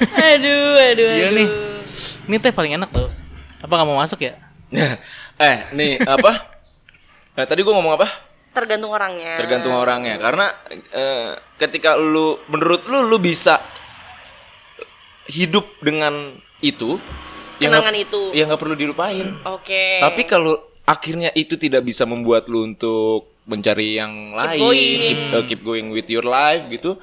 Teh. 0.00 0.34
Aduh, 0.34 0.74
aduh, 0.76 1.10
Iya 1.10 1.26
aduh. 1.26 1.36
nih. 1.36 1.48
Ini 2.24 2.36
teh 2.38 2.52
paling 2.52 2.72
enak 2.74 2.90
tuh. 2.90 3.08
Apa 3.58 3.72
nggak 3.72 3.88
mau 3.88 3.98
masuk 3.98 4.20
ya? 4.20 4.38
eh, 5.40 5.56
nih 5.72 5.98
apa? 6.00 6.32
Nah, 7.34 7.44
tadi 7.44 7.60
gua 7.60 7.74
ngomong 7.74 7.94
apa? 7.94 8.08
Tergantung 8.50 8.90
orangnya. 8.90 9.34
Tergantung 9.36 9.74
orangnya. 9.74 10.14
Karena 10.16 10.46
eh, 10.90 11.28
ketika 11.56 11.94
lu 11.94 12.38
menurut 12.46 12.84
lu 12.84 13.04
lu 13.04 13.16
bisa 13.16 13.58
hidup 15.28 15.68
dengan 15.78 16.32
itu 16.58 16.96
yang 17.58 17.74
Kenangan 17.74 17.92
nggak- 17.92 18.06
itu. 18.06 18.20
yang 18.32 18.46
nggak 18.48 18.60
perlu 18.60 18.74
dilupain. 18.74 19.26
Oke. 19.44 19.98
Tapi 19.98 20.22
kalau 20.24 20.56
akhirnya 20.82 21.30
itu 21.32 21.54
tidak 21.54 21.84
bisa 21.84 22.02
membuat 22.02 22.46
lu 22.46 22.64
untuk 22.64 23.34
mencari 23.44 23.96
yang 23.96 24.32
lain, 24.32 24.60
going. 24.60 25.00
keep, 25.00 25.20
uh, 25.32 25.44
keep 25.44 25.60
going 25.62 25.88
with 25.88 26.04
your 26.06 26.22
life 26.22 26.68
gitu, 26.68 27.00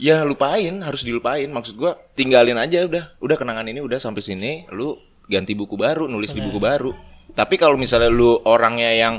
ya 0.00 0.22
lupain, 0.22 0.72
harus 0.82 1.02
dilupain. 1.02 1.46
Maksud 1.48 1.74
gua 1.78 1.94
tinggalin 2.14 2.58
aja 2.58 2.84
udah, 2.86 3.04
udah 3.18 3.36
kenangan 3.38 3.66
ini 3.68 3.80
udah 3.80 3.98
sampai 3.98 4.22
sini, 4.22 4.66
lu 4.70 4.98
ganti 5.26 5.56
buku 5.56 5.74
baru, 5.78 6.10
nulis 6.10 6.34
di 6.34 6.40
buku 6.42 6.58
baru. 6.60 6.92
Tapi 7.34 7.58
kalau 7.58 7.74
misalnya 7.74 8.12
lu 8.12 8.38
orangnya 8.44 8.90
yang 8.94 9.14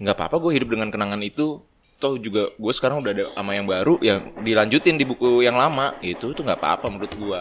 nggak 0.00 0.16
apa-apa, 0.16 0.40
gue 0.40 0.52
hidup 0.58 0.74
dengan 0.74 0.88
kenangan 0.90 1.20
itu, 1.22 1.60
toh 2.00 2.16
juga 2.18 2.50
gue 2.56 2.72
sekarang 2.72 3.04
udah 3.04 3.12
ada 3.12 3.24
sama 3.36 3.52
yang 3.54 3.66
baru, 3.68 4.00
yang 4.00 4.32
dilanjutin 4.40 4.96
di 4.96 5.04
buku 5.04 5.44
yang 5.44 5.58
lama, 5.58 5.98
itu 6.00 6.32
tuh 6.32 6.42
nggak 6.42 6.58
apa-apa 6.58 6.86
menurut 6.88 7.12
gua. 7.20 7.40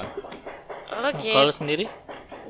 Oke. 1.09 1.33
Kalau 1.33 1.49
lo 1.49 1.53
sendiri? 1.53 1.85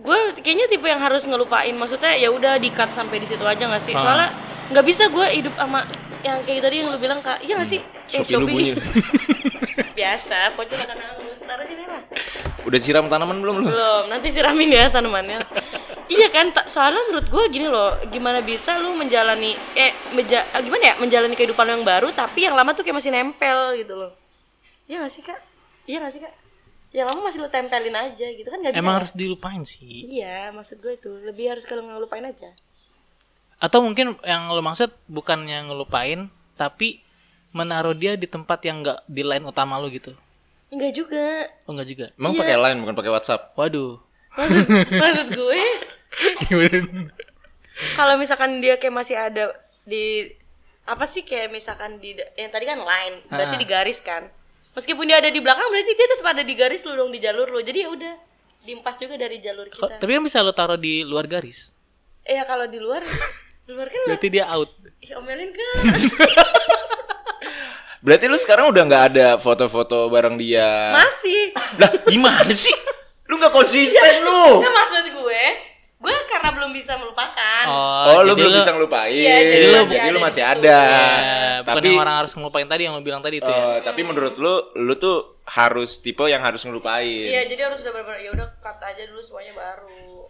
gue 0.04 0.20
kayaknya 0.44 0.68
tipe 0.68 0.84
yang 0.84 1.00
harus 1.00 1.24
ngelupain 1.24 1.72
maksudnya 1.80 2.12
ya 2.20 2.28
udah 2.28 2.60
di 2.60 2.68
cut 2.76 2.92
sampai 2.92 3.24
di 3.24 3.28
situ 3.28 3.42
aja 3.48 3.64
nggak 3.64 3.84
sih 3.84 3.96
soalnya 3.96 4.36
nggak 4.68 4.86
bisa 4.86 5.08
gue 5.08 5.28
hidup 5.40 5.56
sama 5.56 5.88
yang 6.24 6.44
kayak 6.44 6.68
tadi 6.68 6.84
yang 6.84 6.92
lu 6.92 7.00
bilang 7.00 7.24
kak 7.24 7.40
iya 7.40 7.56
nggak 7.56 7.72
sih 7.72 7.82
eh, 8.14 8.18
Shopee 8.20 8.36
lu 8.36 8.46
bunyi. 8.48 8.72
biasa 9.98 10.54
pocong 10.54 10.80
akan 10.80 10.98
hangus 11.00 11.40
taruh 11.40 11.66
sini 11.66 11.84
lah 11.84 12.02
Udah 12.64 12.80
siram 12.80 13.06
tanaman 13.08 13.38
belum 13.38 13.56
lu? 13.60 13.68
belum 13.68 14.04
nanti 14.08 14.28
siramin 14.30 14.70
ya 14.70 14.88
tanamannya. 14.88 15.44
Iya 16.06 16.28
kan 16.30 16.50
soalnya 16.66 17.04
menurut 17.06 17.28
gue 17.28 17.44
gini 17.50 17.66
loh 17.66 18.00
gimana 18.06 18.40
bisa 18.40 18.76
lu 18.76 18.94
menjalani 18.94 19.54
eh 19.74 19.92
meja, 20.12 20.48
ah, 20.50 20.60
gimana 20.60 20.84
ya 20.84 20.96
menjalani 20.96 21.34
kehidupan 21.34 21.64
lu 21.64 21.74
yang 21.74 21.86
baru 21.86 22.12
tapi 22.12 22.44
yang 22.44 22.54
lama 22.54 22.72
tuh 22.72 22.82
kayak 22.82 22.98
masih 22.98 23.10
nempel 23.10 23.76
gitu 23.76 23.94
loh. 23.94 24.12
Iya 24.86 25.00
nggak 25.00 25.12
sih 25.12 25.22
kak? 25.22 25.40
Iya 25.84 25.98
nggak 26.00 26.14
sih 26.14 26.22
kak? 26.22 26.34
Yang 26.92 27.06
lama 27.08 27.20
masih 27.24 27.40
lu 27.40 27.50
tempelin 27.50 27.96
aja 27.98 28.28
gitu 28.30 28.48
kan 28.48 28.58
nggak 28.60 28.72
bisa 28.72 28.80
Emang 28.80 28.94
ya? 28.94 29.00
harus 29.00 29.12
dilupain 29.14 29.62
sih. 29.64 29.88
iya 30.10 30.38
maksud 30.50 30.80
gue 30.80 30.94
itu. 30.94 31.12
Lebih 31.22 31.46
harus 31.52 31.64
kalau 31.64 31.84
ngelupain 31.84 32.24
aja. 32.24 32.52
Atau 33.58 33.80
mungkin 33.80 34.16
yang 34.22 34.48
lo 34.50 34.60
maksud 34.60 34.92
bukannya 35.06 35.68
ngelupain, 35.68 36.28
tapi 36.54 37.03
menaruh 37.54 37.94
dia 37.94 38.14
di 38.14 38.26
tempat 38.26 38.60
yang 38.62 38.82
nggak 38.82 39.06
di 39.06 39.22
line 39.22 39.46
utama 39.46 39.78
lo 39.78 39.88
gitu. 39.88 40.12
enggak 40.68 40.92
juga 40.92 41.26
Oh 41.64 41.72
enggak 41.72 41.86
juga. 41.88 42.06
Emang 42.14 42.34
Iya. 42.34 42.40
pakai 42.40 42.58
line 42.60 42.78
bukan 42.82 42.96
pakai 42.96 43.12
WhatsApp? 43.12 43.42
Waduh. 43.54 44.02
maksud 44.34 44.66
maksud 45.04 45.28
gue 45.32 45.62
kalau 47.94 48.16
misalkan 48.16 48.58
dia 48.58 48.76
kayak 48.76 48.90
masih 48.92 49.14
ada 49.14 49.54
di 49.84 50.34
apa 50.84 51.06
sih 51.06 51.22
kayak 51.22 51.50
misalkan 51.50 51.98
di 51.98 52.12
yang 52.34 52.50
tadi 52.50 52.66
kan 52.66 52.78
line 52.78 53.22
berarti 53.28 53.56
Ah. 53.56 53.62
di 53.62 53.68
garis 53.68 54.00
kan 54.00 54.26
meskipun 54.74 55.06
dia 55.06 55.18
ada 55.18 55.28
di 55.28 55.38
belakang 55.38 55.64
berarti 55.64 55.92
dia 55.92 56.08
tetap 56.08 56.28
ada 56.28 56.42
di 56.42 56.54
garis 56.54 56.82
lu 56.82 56.94
dong 56.94 57.10
di 57.10 57.20
jalur 57.20 57.48
lu 57.48 57.62
jadi 57.62 57.86
ya 57.86 57.90
udah 57.90 58.14
diempas 58.64 58.96
juga 58.96 59.16
dari 59.16 59.38
jalur 59.38 59.68
Kok- 59.68 59.78
kita 59.80 59.96
tapi 59.98 60.12
kan 60.12 60.24
bisa 60.24 60.40
lo 60.40 60.52
taruh 60.52 60.76
di 60.76 61.02
luar 61.02 61.26
garis. 61.26 61.70
eh 62.24 62.34
ya 62.34 62.44
kalau 62.44 62.66
di 62.66 62.78
luar 62.78 63.06
di 63.62 63.72
luar 63.72 63.88
kan 63.88 64.00
lu 64.02 64.08
Berarti 64.10 64.28
dia 64.30 64.46
out. 64.48 64.72
Ih, 64.98 65.14
omelin 65.14 65.52
kan 65.52 65.76
Berarti 68.04 68.26
lu 68.28 68.36
sekarang 68.36 68.68
udah 68.68 68.84
nggak 68.84 69.04
ada 69.10 69.28
foto-foto 69.38 70.12
bareng 70.12 70.36
dia? 70.36 70.92
masih 70.94 71.56
Lah 71.80 71.92
gimana 72.04 72.52
sih? 72.52 72.76
Lu 73.26 73.40
nggak 73.40 73.54
konsisten 73.54 74.14
lu. 74.22 74.60
Nggak, 74.60 74.74
maksud 74.74 75.06
gue 75.10 75.44
gue 76.04 76.12
karena 76.28 76.52
belum 76.52 76.76
bisa 76.76 77.00
melupakan 77.00 77.64
Oh, 77.64 78.20
lu 78.22 78.36
jadi 78.36 78.38
belum 78.38 78.52
lo- 78.52 78.60
bisa 78.60 78.72
ngelupain. 78.76 79.16
Iya, 79.16 79.36
jadi 79.40 79.66
lu- 79.66 79.88
jadi 79.88 80.10
lu 80.10 80.20
masih 80.20 80.44
ada. 80.44 80.80
Ya, 80.84 81.08
bukan 81.64 81.74
tapi 81.74 81.88
yang 81.88 82.04
orang 82.04 82.16
harus 82.20 82.32
ngelupain 82.34 82.68
tadi 82.68 82.82
yang 82.84 82.94
lo 82.94 83.00
bilang 83.00 83.24
tadi 83.24 83.40
itu 83.40 83.48
ya. 83.48 83.64
eh, 83.64 83.78
tapi 83.82 84.02
menurut 84.04 84.36
lu 84.36 84.54
lu 84.78 84.94
tuh 84.94 85.18
harus 85.46 85.96
tipe 85.98 86.20
yang 86.26 86.44
harus 86.44 86.60
ngelupain. 86.62 87.08
iya 87.08 87.48
jadi 87.48 87.72
harus 87.72 87.80
udah 87.80 87.92
benar-benar 87.94 88.20
ya 88.20 88.30
udah 88.32 88.48
cut 88.60 88.84
aja 88.84 89.00
dulu 89.08 89.22
semuanya 89.22 89.56
baru 89.56 90.28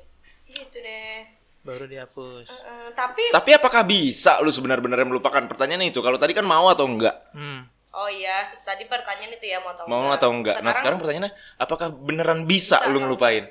gitu 0.47 0.77
deh 0.77 1.17
Baru 1.63 1.87
dihapus. 1.87 2.51
Eh, 2.51 2.89
tapi 2.91 3.31
Tapi 3.31 3.49
apakah 3.55 3.81
bisa 3.81 4.43
lu 4.43 4.51
sebenar-benar 4.51 4.99
melupakan? 5.03 5.39
Pertanyaannya 5.47 5.89
itu. 5.89 6.03
Kalau 6.03 6.19
tadi 6.19 6.35
kan 6.35 6.43
mau 6.43 6.67
atau 6.67 6.83
enggak? 6.83 7.31
Hmm. 7.31 7.71
Oh 7.93 8.09
iya, 8.09 8.41
tadi 8.65 8.89
pertanyaan 8.89 9.37
itu 9.37 9.45
ya 9.45 9.61
mau 9.61 9.71
atau 9.71 9.85
Mau 9.85 10.01
enggak. 10.03 10.17
atau 10.17 10.29
enggak? 10.33 10.57
Nah, 10.59 10.73
sekarang 10.73 10.97
pertanyaannya 10.97 11.31
apakah 11.55 11.87
beneran 11.87 12.43
bisa, 12.43 12.81
Bisa 12.81 12.89
lu 12.89 12.99
ngelupain? 12.99 13.47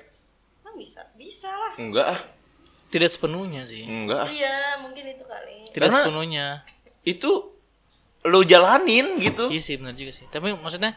Emang 0.61 0.76
bisa, 0.76 1.00
bisa 1.14 1.49
lah. 1.49 1.73
Enggak 1.78 2.07
ah. 2.11 2.21
Tidak 2.90 3.09
sepenuhnya 3.09 3.64
sih. 3.64 3.87
Enggak 3.87 4.19
ah. 4.19 4.28
Iya, 4.28 4.83
mungkin 4.83 5.04
itu 5.09 5.25
kali. 5.25 5.71
Tidak 5.71 5.88
Karena- 5.88 6.04
sepenuhnya. 6.04 6.47
Itu 7.02 7.54
lu 8.23 8.42
jalanin 8.42 9.16
gitu. 9.19 9.49
Iya 9.49 9.62
sih 9.62 9.75
benar 9.78 9.95
juga 9.95 10.12
sih. 10.12 10.26
Tapi 10.26 10.52
maksudnya 10.52 10.92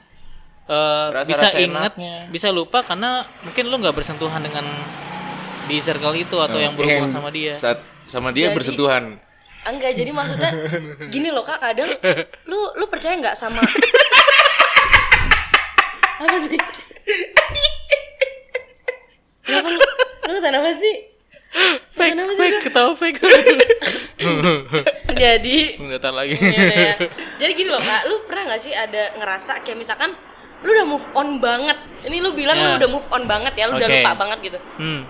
eh 0.65 1.07
Rasa-rasa 1.13 1.53
bisa 1.53 1.61
ingat, 1.61 1.93
bisa 2.27 2.49
lupa 2.49 2.81
karena 2.81 3.29
mungkin 3.39 3.69
lu 3.69 3.77
nggak 3.77 3.93
bersentuhan 3.93 4.41
dengan 4.41 4.65
di 5.65 5.77
circle 5.77 6.15
itu 6.15 6.35
atau 6.35 6.55
yang 6.55 6.73
berhubungan 6.73 7.09
sama 7.09 7.29
dia. 7.29 7.53
Saat 7.55 7.79
sama 8.05 8.29
dia 8.29 8.47
Jadi- 8.47 8.55
bersentuhan. 8.55 9.03
Enggak, 9.63 9.93
jadi 9.93 10.11
maksudnya 10.11 10.51
gini 11.13 11.29
loh 11.29 11.41
Kak, 11.41 11.57
kadang 11.57 11.89
lu 12.49 12.59
lu 12.75 12.85
percaya 12.85 13.15
nggak 13.15 13.33
sama 13.33 13.65
Apa 16.15 16.37
sih? 16.43 16.59
Kenapa 19.41 19.67
lu? 19.67 19.79
Lu 20.27 20.39
kenapa 20.39 20.69
sih? 20.75 20.95
Fake, 21.91 22.11
Kenapa 22.11 22.31
sih? 22.31 22.41
fake, 22.41 22.61
ketawa 22.63 22.91
fake. 22.93 23.19
Jadi 25.13 25.57
Nggak 25.77 25.99
tahu 25.99 26.13
lagi. 26.13 26.35
Ya 26.35 26.51
udah 26.61 26.77
ya. 26.83 26.95
Jadi 27.37 27.51
gini 27.53 27.69
loh 27.69 27.79
kak, 27.79 28.01
lu 28.05 28.15
pernah 28.25 28.43
nggak 28.45 28.61
sih 28.61 28.71
ada 28.71 29.15
ngerasa 29.15 29.63
kayak 29.63 29.77
misalkan 29.77 30.11
lu 30.61 30.71
udah 30.71 30.87
move 30.87 31.07
on 31.13 31.37
banget, 31.37 31.77
ini 32.03 32.17
lu 32.19 32.31
bilang 32.31 32.53
Ya. 32.53 32.63
lu 32.65 32.79
udah 32.79 32.89
move 32.91 33.07
on 33.07 33.23
banget 33.25 33.53
ya, 33.53 33.65
lu 33.65 33.77
udah 33.77 33.85
Oke. 33.85 33.97
lupa 33.97 34.11
banget 34.15 34.37
gitu. 34.43 34.59
Hmm. 34.77 35.01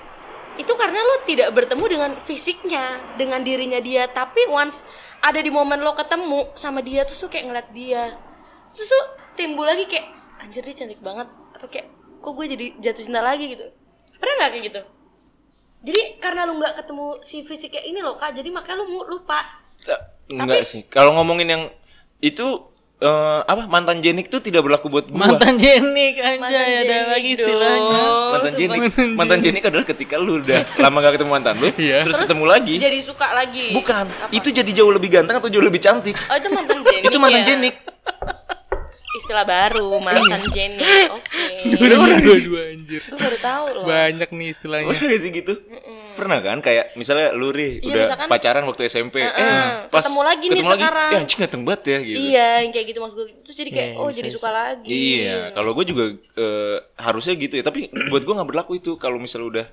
Itu 0.56 0.72
karena 0.80 1.00
lu 1.04 1.16
tidak 1.28 1.52
bertemu 1.52 1.86
dengan 1.92 2.12
fisiknya, 2.24 3.16
dengan 3.20 3.44
dirinya 3.44 3.80
dia, 3.84 4.08
tapi 4.08 4.48
once 4.48 4.88
ada 5.20 5.40
di 5.42 5.52
momen 5.52 5.84
lo 5.84 5.92
ketemu 5.98 6.56
sama 6.56 6.80
dia 6.80 7.04
terus 7.04 7.20
lu 7.24 7.28
kayak 7.28 7.46
ngeliat 7.50 7.70
dia, 7.76 8.16
terus 8.72 8.88
lu 8.88 9.02
timbul 9.36 9.68
lagi 9.68 9.84
kayak 9.90 10.08
anjir 10.40 10.64
dia 10.64 10.76
cantik 10.76 11.02
banget 11.04 11.28
atau 11.56 11.68
kayak 11.68 11.92
kok 12.24 12.32
gue 12.32 12.46
jadi 12.48 12.66
jatuh 12.80 13.04
cinta 13.04 13.22
lagi 13.22 13.52
gitu. 13.52 13.68
Pernah 14.16 14.34
nggak 14.40 14.52
kayak 14.56 14.64
gitu? 14.72 14.82
Jadi 15.86 16.02
karena 16.18 16.42
lu 16.50 16.58
nggak 16.58 16.74
ketemu 16.82 17.06
si 17.22 17.36
fisik 17.44 17.70
kayak 17.76 17.86
ini 17.86 18.00
loh 18.00 18.16
kak, 18.16 18.34
jadi 18.34 18.50
makanya 18.50 18.82
lu 18.82 18.86
mu- 18.90 19.08
lupa. 19.12 19.44
Enggak 20.32 20.66
sih. 20.66 20.88
Kalau 20.88 21.14
ngomongin 21.20 21.48
yang 21.52 21.64
itu 22.24 22.74
eh, 22.98 23.40
apa 23.44 23.64
mantan 23.66 24.00
jenik 24.00 24.28
tuh 24.28 24.40
tidak 24.40 24.62
berlaku 24.62 24.88
buat 24.88 25.06
gua. 25.06 25.28
Mantan 25.28 25.56
Jenik 25.56 26.16
aja 26.16 26.40
Mantan 26.40 26.64
ada 26.82 26.98
lagi 27.10 27.30
dong. 27.30 27.36
istilahnya. 27.36 28.04
mantan 28.32 28.54
jenik. 28.54 28.80
Mantan 29.14 29.40
jenik 29.42 29.64
adalah 29.64 29.86
ketika 29.86 30.16
lu 30.16 30.40
udah 30.40 30.64
lama 30.78 30.98
gak 31.00 31.14
ketemu 31.16 31.32
mantan 31.32 31.56
lu, 31.58 31.68
Iya. 31.76 32.04
terus, 32.04 32.18
ketemu 32.18 32.44
lagi. 32.46 32.76
Jadi 32.78 33.00
suka 33.00 33.28
lagi. 33.32 33.72
Bukan. 33.72 34.06
Apa? 34.08 34.32
Itu 34.32 34.48
jadi 34.50 34.72
jauh 34.72 34.90
lebih 34.90 35.10
ganteng 35.10 35.36
atau 35.36 35.48
jauh 35.48 35.62
lebih 35.62 35.80
cantik. 35.80 36.16
Oh 36.16 36.36
itu 36.36 36.50
mantan 36.50 36.80
jenik. 36.82 37.04
itu 37.06 37.18
mantan 37.18 37.42
ya? 37.42 37.48
jenik. 37.48 37.76
Istilah 39.16 39.46
baru 39.48 39.96
mantan 39.98 40.42
jenik. 40.52 41.08
Oke. 41.08 41.72
Dua-dua 41.72 42.62
anjir. 42.70 43.02
Gue 43.02 43.16
baru 43.18 43.38
tahu 43.40 43.66
loh. 43.72 43.84
Banyak 43.88 44.30
nih 44.30 44.48
istilahnya. 44.52 44.92
Gak 44.92 45.20
sih 45.20 45.32
gitu? 45.32 45.54
Pernah 46.16 46.40
kan? 46.40 46.58
Kayak 46.60 46.86
misalnya 46.94 47.28
lu 47.32 47.50
Ri, 47.50 47.78
Iya, 47.78 47.86
udah 47.86 48.06
misalkan- 48.08 48.30
pacaran 48.30 48.64
waktu 48.64 48.82
SMP. 48.86 49.16
Heeh. 49.20 49.36
Eh, 49.36 49.72
pas 49.88 50.02
Ketemu 50.02 50.22
lagi 50.22 50.46
nih 50.48 50.62
sekarang. 50.62 51.10
Eh, 51.10 51.20
anjing 51.20 51.40
ganteng 51.40 51.64
banget 51.64 51.82
ya 51.86 51.98
gitu. 52.02 52.20
Iya, 52.26 52.50
yang 52.60 52.72
kayak 52.72 52.86
gitu 52.88 53.00
maksud 53.00 53.16
gue. 53.16 53.28
Terus 53.42 53.56
jadi 53.56 53.70
kayak 53.70 53.90
Iya, 53.90 53.98
oh 53.98 54.06
bisa, 54.06 54.18
jadi 54.18 54.30
bisa. 54.30 54.38
suka 54.38 54.50
lagi. 54.50 54.88
Iya, 54.90 55.38
kalau 55.52 55.72
gue 55.72 55.86
juga 55.86 56.04
eh, 56.36 56.78
harusnya 56.96 57.34
gitu 57.36 57.54
ya. 57.54 57.64
Tapi 57.64 57.80
buat 58.12 58.22
gue 58.22 58.34
nggak 58.34 58.50
berlaku 58.50 58.72
itu. 58.76 58.92
Kalau 58.96 59.18
misalnya 59.18 59.48
udah 59.50 59.66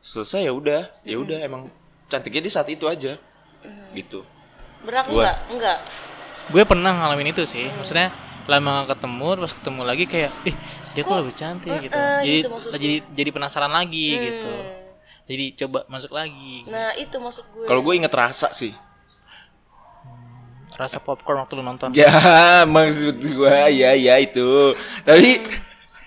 selesai 0.00 0.40
ya 0.42 0.52
udah, 0.52 0.80
ya 1.02 1.16
udah 1.16 1.38
emang 1.40 1.66
cantiknya 2.06 2.42
di 2.42 2.50
saat 2.50 2.66
itu 2.66 2.86
aja, 2.86 3.18
gitu. 3.92 4.22
Berlaku 4.80 5.10
Gua- 5.12 5.24
enggak? 5.24 5.36
Enggak. 5.50 5.78
Gue 6.46 6.62
pernah 6.62 6.92
ngalamin 6.92 7.30
itu 7.30 7.42
sih. 7.42 7.66
Maksudnya 7.68 8.14
lama 8.46 8.84
gak 8.84 8.94
ketemu, 8.94 9.28
pas 9.36 9.50
ketemu 9.52 9.80
lagi 9.82 10.04
kayak, 10.06 10.30
ih 10.44 10.54
dia 10.94 11.02
kok 11.02 11.18
lebih 11.18 11.34
cantik 11.34 11.66
Eh, 11.68 11.80
gitu. 11.82 11.92
eh, 11.92 12.06
Jadi 12.16 12.30
gitu 12.38 12.48
maksudnya. 12.48 12.78
jadi 12.78 12.96
jadi 13.12 13.30
penasaran 13.30 13.68
lagi 13.68 14.06
gitu. 14.16 14.50
Hmm. 15.26 15.30
Jadi 15.34 15.46
coba 15.58 15.82
masuk 15.90 16.14
lagi. 16.14 16.62
Nah, 16.70 16.94
itu 16.94 17.18
maksud 17.18 17.42
gue. 17.50 17.66
Kalau 17.66 17.82
gue 17.82 17.94
inget 17.98 18.14
rasa 18.14 18.54
sih. 18.54 18.70
Rasa 20.78 21.02
popcorn 21.02 21.42
waktu 21.42 21.58
lu 21.58 21.66
nonton. 21.66 21.90
Ya, 21.90 22.14
maksud 22.68 23.18
gue 23.18 23.56
ya 23.74 23.90
ya 23.98 24.14
itu. 24.22 24.78
Tapi 25.02 25.42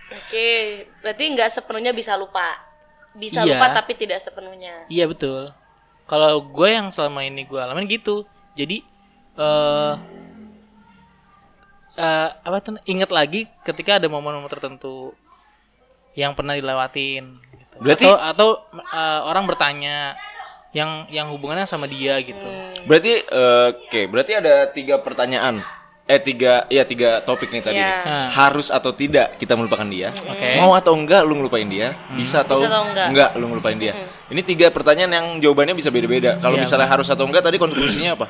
Oke, 0.10 0.50
berarti 1.04 1.24
nggak 1.36 1.50
sepenuhnya 1.52 1.92
bisa 1.92 2.16
lupa. 2.16 2.58
Bisa 3.18 3.44
Iya. 3.44 3.58
lupa 3.60 3.76
tapi 3.76 3.98
tidak 4.00 4.24
sepenuhnya. 4.24 4.86
Iya 4.88 5.10
betul. 5.10 5.52
Kalau 6.08 6.40
gue 6.42 6.70
yang 6.70 6.88
selama 6.94 7.26
ini 7.28 7.44
gue 7.44 7.60
alamin 7.60 7.90
gitu. 7.90 8.24
Jadi 8.56 8.86
eh 9.36 9.94
eh, 12.00 12.30
apa 12.40 12.58
tuh? 12.64 12.80
Ingat 12.88 13.10
lagi 13.12 13.52
ketika 13.68 14.00
ada 14.00 14.08
momen-momen 14.08 14.48
tertentu 14.48 15.12
yang 16.16 16.38
pernah 16.38 16.56
dilewatin. 16.56 17.42
Berarti- 17.79 18.05
atau 18.05 18.19
atau 18.19 18.48
eh, 18.75 19.19
orang 19.24 19.43
bertanya 19.45 20.13
yang 20.69 21.09
yang 21.09 21.27
hubungannya 21.29 21.65
sama 21.65 21.86
dia 21.86 22.19
gitu. 22.19 22.45
berarti 22.86 23.24
eh, 23.24 23.67
oke, 23.74 24.01
berarti 24.07 24.31
ada 24.33 24.67
tiga 24.67 25.00
pertanyaan. 25.00 25.63
Eh 26.05 26.17
tiga, 26.17 26.65
ya 26.67 26.81
tiga 26.83 27.21
topik 27.21 27.48
nih 27.48 27.62
tadi. 27.62 27.77
Iya. 27.77 27.86
nih. 27.95 28.01
Nah, 28.03 28.27
Harus 28.31 28.67
atau 28.67 28.89
tidak 28.91 29.38
kita 29.38 29.53
melupakan 29.53 29.86
dia? 29.86 30.09
Oke. 30.09 30.57
Mau 30.57 30.74
atau 30.74 30.98
enggak 30.98 31.21
lu 31.21 31.38
ngelupain 31.38 31.65
dia? 31.65 31.93
Bisa 32.12 32.41
atau, 32.41 32.57
Bisa 32.57 32.65
atau 32.67 32.81
enggak? 33.05 33.38
lu 33.38 33.45
ngelupain 33.45 33.77
dia? 33.77 33.93
Ini 34.25 34.41
tiga 34.41 34.69
pertanyaan 34.69 35.12
yang 35.12 35.27
jawabannya 35.38 35.77
bisa 35.77 35.88
beda-beda. 35.88 36.38
Kalau 36.38 36.57
Iya, 36.57 36.65
misalnya 36.65 36.89
harus 36.89 37.05
atau 37.07 37.24
enggak 37.24 37.45
tadi 37.45 37.62
konklusinya 37.62 38.17
apa? 38.17 38.25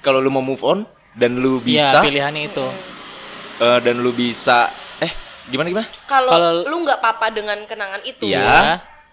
Kalau 0.00 0.20
lu 0.20 0.28
mau 0.28 0.44
move 0.44 0.60
on 0.60 0.84
dan 1.14 1.32
lu 1.34 1.56
Iya 1.64 1.88
bisa 1.88 1.98
pilihannya 2.04 2.42
itu. 2.46 2.66
eh, 3.58 3.78
dan 3.80 3.94
lu 3.96 4.12
bisa 4.12 4.68
eh 4.98 5.12
gimana 5.46 5.68
gimana? 5.68 5.88
Kalau 6.04 6.28
Kalau- 6.28 6.64
lu 6.64 6.76
nggak 6.84 7.00
apa-apa 7.00 7.26
dengan 7.30 7.64
kenangan 7.64 8.00
itu, 8.02 8.28
Iya. 8.28 8.44
Ya. 8.44 8.60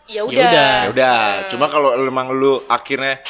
Ya 0.10 0.16
Ya 0.16 0.22
udah. 0.24 0.42
udah. 0.44 0.74
Ya 0.76 0.90
udah, 0.90 1.20
cuma 1.48 1.66
kalau 1.68 1.94
emang 1.96 2.30
lu 2.30 2.66
akhirnya 2.66 3.22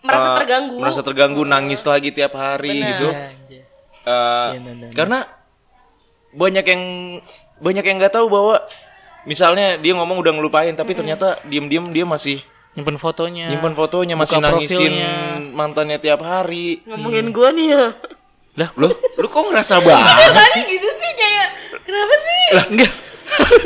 Merasa 0.00 0.26
eh, 0.26 0.36
terganggu. 0.40 0.74
merasa 0.76 1.00
terganggu 1.00 1.42
nangis 1.44 1.84
lagi 1.84 2.10
tiap 2.10 2.32
hari 2.32 2.74
Benar. 2.74 2.88
gitu. 2.88 3.08
Anjir. 3.08 3.62
Benar, 4.02 4.58
benar. 4.58 4.90
karena 4.92 5.18
banyak 6.32 6.64
yang 6.64 6.82
banyak 7.56 7.84
yang 7.84 7.96
nggak 7.96 8.10
tahu 8.12 8.26
bahwa 8.26 8.56
misalnya 9.22 9.76
dia 9.76 9.92
ngomong 9.92 10.18
udah 10.18 10.32
ngelupain 10.32 10.72
tapi 10.72 10.90
ternyata 10.92 11.38
diem-diem 11.44 11.86
dia 11.88 12.02
masih 12.02 12.42
Nyimpen 12.72 12.96
fotonya. 12.96 13.46
nyimpan 13.46 13.76
fotonya 13.76 14.16
masih 14.16 14.40
nangisin 14.40 14.90
profilnya. 14.90 15.12
mantannya 15.52 16.00
tiap 16.00 16.18
hari. 16.18 16.80
Ngomongin 16.82 17.28
gua 17.30 17.52
nih 17.52 17.68
ya. 17.68 17.84
Lah, 18.54 18.68
Lu 18.74 18.88
lu 18.90 19.26
kok 19.28 19.44
ngerasa 19.44 19.76
banget? 19.78 20.28
Tadi 20.32 20.60
gitu 20.66 20.88
sih 20.90 21.10
kayak 21.14 21.46
kenapa 21.84 22.14
sih? 22.18 22.42
enggak. 22.66 22.92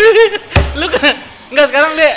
lu 0.83 0.87
kan 0.91 1.15
enggak 1.49 1.67
sekarang 1.71 1.93
deh. 1.95 2.15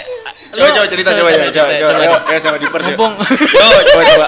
Coba 0.60 0.70
coba 0.74 0.88
cerita 0.88 1.10
coba 1.12 1.30
coba 1.30 1.48
coba 1.48 1.72
coba. 1.74 2.18
Ayo, 2.28 2.40
sama 2.40 2.58
Diper 2.58 2.80
sih. 2.82 2.94
Mumpung. 2.94 3.14
Coba 3.50 3.80
coba 3.86 4.04
coba. 4.06 4.28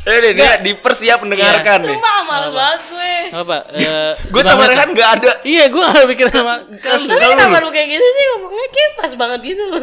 Eh 0.00 0.16
nih, 0.20 0.32
dia 0.32 0.50
Diper 0.58 0.92
siap 0.94 1.18
mendengarkan 1.20 1.78
nih. 1.82 1.92
Sumpah 1.94 2.18
males 2.22 2.50
banget 2.50 2.80
gue. 2.86 3.12
Enggak 3.26 3.42
apa? 3.42 3.58
Eh, 3.74 4.12
Gue 4.32 4.42
sama 4.42 4.62
Rehan 4.64 4.88
nggak 4.90 5.10
ada. 5.14 5.32
Iya, 5.42 5.64
gue 5.66 5.82
gak 5.82 6.06
mikir 6.06 6.26
sama. 6.28 6.54
Kasih 6.66 7.12
Tapi 7.12 7.32
kenapa 7.34 7.58
lu. 7.60 7.68
kayak 7.68 7.88
gitu 7.90 8.06
sih 8.06 8.24
ngomongnya 8.30 8.66
kayak 8.68 8.90
pas 8.94 9.12
banget 9.14 9.40
gitu 9.46 9.64
loh. 9.66 9.80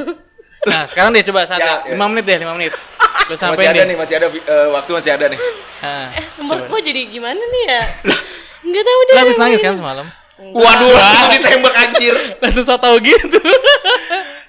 Nah, 0.66 0.82
sekarang 0.84 1.14
deh 1.14 1.22
coba 1.24 1.46
satu, 1.46 1.62
Ya, 1.62 1.78
ya. 1.80 1.94
lima 1.94 2.06
menit 2.10 2.26
deh, 2.26 2.38
lima 2.40 2.54
menit. 2.54 2.74
Lu 2.74 2.82
Masih 3.28 3.38
sampein 3.40 3.70
ada 3.70 3.78
deh. 3.78 3.86
nih, 3.86 3.96
masih 3.96 4.14
ada 4.16 4.28
eh, 4.30 4.68
waktu 4.72 4.92
masih 4.92 5.12
ada 5.14 5.26
nih. 5.30 5.40
Nah, 5.78 6.06
Eh, 6.12 6.26
sumpah 6.28 6.58
coba. 6.58 6.68
gue 6.68 6.80
jadi 6.84 7.02
gimana 7.06 7.38
nih 7.38 7.64
ya? 7.68 7.82
Enggak 8.64 8.84
tahu 8.84 9.00
deh. 9.04 9.14
Lu 9.14 9.22
habis 9.22 9.38
nangis 9.38 9.62
kan 9.62 9.74
semalam? 9.76 10.08
Waduh, 10.36 10.90
langsung 10.92 11.30
ditembak 11.32 11.74
anjir. 11.76 12.16
Langsung 12.40 12.66
so 12.66 12.76
tau 12.76 12.98
gitu. 13.00 13.40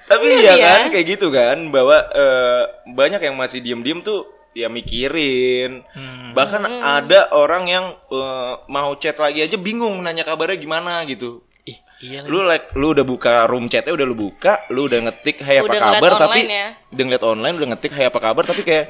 Tapi 0.07 0.27
Iya, 0.31 0.39
iya 0.39 0.53
iya. 0.55 0.69
kan 0.71 0.87
kayak 0.95 1.07
gitu 1.19 1.27
kan 1.35 1.59
bahwa 1.75 1.99
eh, 2.15 2.63
banyak 2.89 3.21
yang 3.21 3.35
masih 3.35 3.59
diem-diem 3.59 4.01
tuh 4.01 4.23
ya 4.55 4.71
mikirin. 4.71 5.83
Hmm. 5.93 6.31
Bahkan 6.31 6.63
ada 6.79 7.35
orang 7.35 7.67
yang 7.67 7.87
eh, 8.09 8.53
mau 8.71 8.95
chat 8.97 9.19
lagi 9.19 9.43
aja 9.43 9.59
bingung 9.59 9.99
nanya 10.01 10.23
kabarnya 10.23 10.57
gimana 10.57 11.03
gitu. 11.05 11.43
Ih, 11.67 11.79
iya 12.01 12.23
lagi. 12.23 12.31
Lu 12.31 12.47
like 12.47 12.71
lu 12.73 12.95
udah 12.95 13.03
buka 13.03 13.51
room 13.51 13.67
chatnya 13.67 13.93
udah 13.93 14.07
lu 14.07 14.15
buka, 14.15 14.63
lu 14.71 14.87
udah 14.87 15.11
ngetik 15.11 15.43
hai 15.43 15.59
apa 15.59 15.67
Udah 15.69 15.83
kabar 15.83 16.11
tapi 16.23 16.41
ya. 16.47 16.69
udah 16.95 17.03
ngeliat 17.05 17.25
online 17.27 17.55
udah 17.59 17.69
ngetik 17.75 17.93
hai 17.93 18.05
apa 18.07 18.19
kabar 18.23 18.45
tapi 18.47 18.63
kayak 18.63 18.87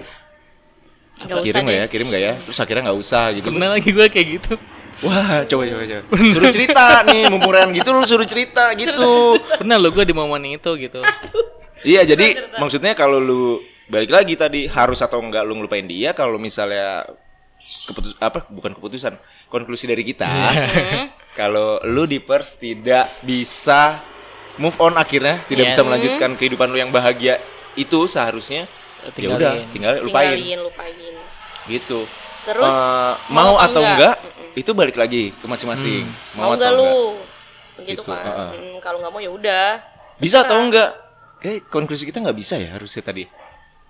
usah 1.17 1.41
kirim 1.41 1.65
deh. 1.65 1.77
ya, 1.81 1.85
kirim 1.89 2.07
nggak 2.13 2.23
ya, 2.23 2.33
terus 2.45 2.59
akhirnya 2.61 2.83
nggak 2.93 3.01
usah 3.01 3.25
gitu. 3.33 3.49
Pernah 3.49 3.69
lagi 3.73 3.89
gue 3.89 4.07
kayak 4.13 4.29
gitu. 4.37 4.53
Wah, 5.01 5.45
coba 5.45 5.63
coba 5.67 5.83
coba. 5.85 6.03
Suruh 6.35 6.49
cerita 6.49 6.85
nih, 7.05 7.29
mumpuran 7.29 7.69
gitu 7.71 7.93
lu 7.93 8.01
suruh 8.03 8.25
cerita 8.25 8.73
gitu. 8.73 9.37
Pernah 9.61 9.77
lo 9.77 9.93
gue 9.93 10.05
di 10.05 10.15
momen 10.15 10.41
itu 10.47 10.71
gitu. 10.77 11.05
Iya, 11.83 12.03
jadi 12.03 12.57
maksudnya 12.57 12.97
kalau 12.97 13.21
lu 13.21 13.61
balik 13.87 14.09
lagi 14.09 14.35
tadi 14.35 14.65
harus 14.67 14.99
atau 14.99 15.21
enggak 15.21 15.45
lu 15.45 15.55
ngelupain 15.55 15.85
dia 15.85 16.11
kalau 16.11 16.41
misalnya 16.41 17.07
keputus 17.87 18.17
apa 18.19 18.49
bukan 18.49 18.73
keputusan, 18.73 19.15
konklusi 19.47 19.85
dari 19.85 20.01
kita. 20.03 20.27
kalau 21.39 21.79
lu 21.85 22.05
di 22.05 22.17
pers 22.17 22.57
tidak 22.57 23.13
bisa 23.21 24.01
move 24.57 24.77
on 24.81 24.97
akhirnya, 24.97 25.45
tidak 25.45 25.69
bisa 25.69 25.81
Yes. 25.81 25.87
melanjutkan 25.87 26.31
kehidupan 26.35 26.69
lu 26.69 26.79
yang 26.79 26.89
bahagia 26.89 27.39
itu 27.77 28.09
seharusnya 28.09 28.65
ya 29.13 29.29
udah 29.31 29.53
tinggal 29.71 30.01
lupain 30.01 30.35
Tinggalin, 30.35 30.61
lupain. 30.65 31.15
gitu. 31.69 32.09
Terus 32.47 32.71
Eh, 32.71 33.13
mau, 33.29 33.35
mau 33.35 33.53
atau 33.59 33.67
atau 33.69 33.81
enggak, 33.83 34.15
enggak? 34.15 34.55
itu 34.55 34.71
balik 34.71 34.97
lagi 34.97 35.35
ke 35.35 35.45
masing-masing. 35.45 36.07
mau 36.33 36.49
atau 36.49 36.57
enggak 36.57 36.73
lu? 36.73 36.95
Gitu, 37.77 37.91
Gitu, 37.91 38.03
kan. 38.03 38.23
heeh. 38.23 38.51
Hmm, 38.55 38.77
kalau 38.79 38.99
nggak 39.03 39.13
mau 39.13 39.21
ya 39.21 39.31
udah. 39.31 39.69
Bisa 40.17 40.47
atau 40.47 40.57
enggak? 40.57 40.91
Kayak 41.37 41.69
konklusi 41.69 42.07
kita 42.07 42.19
nggak 42.19 42.39
bisa 42.39 42.55
ya 42.57 42.73
harusnya 42.73 43.03
tadi. 43.03 43.27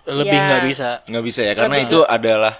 Lebih 0.03 0.33
Iya. 0.33 0.47
nggak 0.49 0.63
bisa. 0.65 0.89
Nggak 1.05 1.25
bisa 1.25 1.41
ya 1.41 1.53
karena 1.53 1.75
Lebih 1.77 1.87
itu 1.87 1.99
adalah 2.03 2.53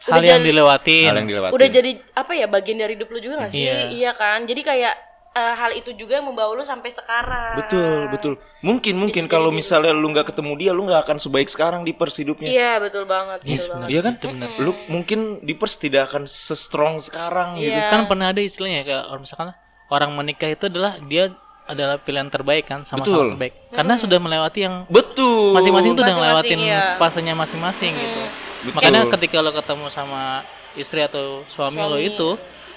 Hal 0.00 0.16
Udah 0.16 0.32
yang 0.32 0.40
jadi- 0.40 0.48
dilewatin. 0.48 1.06
hal 1.12 1.16
yang 1.20 1.28
dilewati. 1.28 1.52
Udah 1.52 1.68
jadi 1.68 1.90
apa 2.16 2.32
ya 2.32 2.46
bagian 2.48 2.80
dari 2.80 2.96
hidup 2.96 3.12
lu 3.12 3.20
juga 3.20 3.44
gak 3.44 3.52
sih? 3.52 3.60
Iya. 3.60 3.76
Iya 3.92 4.10
kan? 4.16 4.48
Jadi 4.48 4.64
kayak 4.64 4.94
eh, 5.40 5.54
hal 5.56 5.72
itu 5.72 5.96
juga 5.96 6.20
yang 6.20 6.28
membawa 6.28 6.52
lu 6.52 6.60
sampai 6.60 6.92
sekarang. 6.92 7.56
Betul, 7.56 8.12
betul. 8.12 8.34
Mungkin 8.60 9.00
mungkin 9.00 9.24
kalau 9.24 9.48
misalnya 9.48 9.96
lu 9.96 10.12
nggak 10.12 10.36
ketemu 10.36 10.52
dia, 10.60 10.70
lu 10.76 10.84
nggak 10.84 11.08
akan 11.08 11.16
sebaik 11.16 11.48
sekarang 11.48 11.80
di 11.88 11.96
pers 11.96 12.20
hidupnya. 12.20 12.52
Iya, 12.52 12.72
betul 12.84 13.08
banget. 13.08 13.40
Yes, 13.48 13.64
betul 13.64 13.72
banget. 13.72 13.88
Iya 13.88 14.00
kan? 14.04 14.12
Itu 14.20 14.26
benar. 14.28 14.48
Lu 14.60 14.72
mungkin 14.92 15.20
di 15.40 15.54
pers 15.56 15.74
tidak 15.80 16.12
akan 16.12 16.28
se-strong 16.28 17.00
sekarang 17.00 17.56
gitu. 17.56 17.72
Iya. 17.72 17.88
Kan 17.88 18.04
pernah 18.04 18.28
ada 18.28 18.40
istilahnya 18.44 18.84
kayak 18.84 19.04
orang 19.08 19.22
misalkan 19.24 19.48
orang 19.90 20.10
menikah 20.12 20.50
itu 20.52 20.68
adalah 20.68 21.00
dia 21.02 21.32
adalah 21.70 22.02
pilihan 22.02 22.26
terbaik 22.26 22.66
kan 22.66 22.82
sama-sama 22.82 23.06
Betul. 23.06 23.28
terbaik. 23.38 23.54
Karena 23.70 23.94
sudah 23.94 24.18
melewati 24.18 24.60
yang 24.66 24.74
Betul. 24.90 25.54
masing-masing 25.54 25.94
tuh 25.94 26.02
udah 26.02 26.16
ngelewatin 26.18 26.58
iya. 26.58 26.98
fasenya 26.98 27.34
masing-masing 27.38 27.92
gitu. 27.94 28.20
Betul. 28.66 28.74
Makanya 28.74 29.00
ketika 29.14 29.36
lo 29.38 29.54
ketemu 29.54 29.86
sama 29.88 30.42
istri 30.74 31.00
atau 31.02 31.46
suami, 31.46 31.78
lo 31.78 31.94
Suami. 31.94 32.10
itu, 32.10 32.28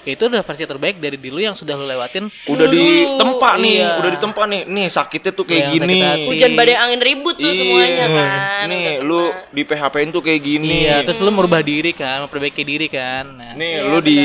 itu 0.06 0.22
udah 0.22 0.40
versi 0.40 0.64
terbaik 0.64 1.00
dari 1.00 1.16
diri 1.16 1.32
lo 1.32 1.40
yang 1.42 1.56
sudah 1.56 1.72
lo 1.72 1.84
lewatin. 1.84 2.28
udah 2.44 2.66
Dulu, 2.66 2.76
ditempa 2.76 3.50
nih, 3.56 3.76
iya. 3.78 3.90
udah 3.96 4.10
ditempa 4.12 4.42
nih. 4.44 4.62
Nih 4.66 4.86
sakitnya 4.86 5.32
tuh 5.32 5.44
kayak 5.44 5.62
Yang 5.64 5.72
gini. 5.80 5.98
Hujan 6.28 6.52
badai 6.52 6.76
angin 6.76 7.00
ribut 7.00 7.34
tuh 7.34 7.46
Iya. 7.46 7.58
semuanya 7.58 8.06
kan. 8.06 8.28
Nih, 8.68 8.84
Udah 8.94 8.96
lu 9.02 9.20
di 9.50 9.62
PHP-in 9.62 10.10
tuh 10.10 10.22
kayak 10.22 10.40
gini. 10.40 10.76
Iya, 10.84 10.96
terus 11.02 11.18
lo 11.18 11.30
merubah 11.30 11.60
diri 11.60 11.90
kan, 11.90 12.28
memperbaiki 12.28 12.62
diri 12.62 12.86
kan. 12.86 13.24
Nah, 13.32 13.52
Nih, 13.54 13.72
Iya, 13.74 13.88
lu 13.88 13.98
di 13.98 14.20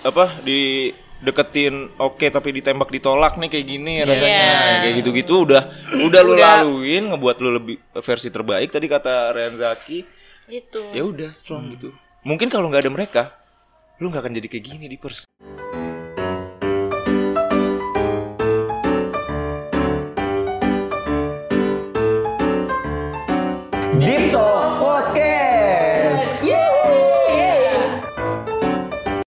apa? 0.00 0.38
Di 0.40 0.60
deketin 1.16 1.96
oke 1.96 2.28
tapi 2.28 2.52
ditembak 2.52 2.92
ditolak 2.92 3.40
nih 3.40 3.48
kayak 3.48 3.66
gini 3.66 4.04
rasanya 4.04 4.28
Iya. 4.28 4.80
kayak 4.84 4.94
gitu-gitu 5.00 5.48
udah 5.48 5.62
udah 6.04 6.20
lu 6.20 6.36
Udah. 6.36 6.60
laluin 6.60 7.08
ngebuat 7.08 7.36
lu 7.40 7.56
lebih 7.56 7.76
versi 7.96 8.28
terbaik 8.28 8.68
tadi 8.68 8.84
kata 8.84 9.32
Renzaki 9.32 10.04
Gitu. 10.44 10.92
ya 10.92 11.02
udah 11.02 11.32
strong 11.32 11.72
gitu 11.72 11.96
mungkin 12.20 12.46
kalau 12.46 12.68
nggak 12.68 12.84
ada 12.84 12.92
mereka 12.92 13.22
lu 13.96 14.12
nggak 14.12 14.28
akan 14.28 14.36
jadi 14.36 14.48
kayak 14.52 14.64
gini 14.68 14.86
di 14.92 14.98
pers 15.00 15.24